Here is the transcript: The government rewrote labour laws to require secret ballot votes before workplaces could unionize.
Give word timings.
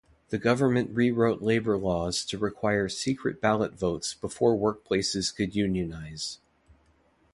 The 0.29 0.39
government 0.39 0.89
rewrote 0.95 1.43
labour 1.43 1.77
laws 1.77 2.25
to 2.25 2.39
require 2.39 2.89
secret 2.89 3.39
ballot 3.39 3.73
votes 3.77 4.15
before 4.15 4.57
workplaces 4.57 5.31
could 5.35 5.53
unionize. 5.55 6.39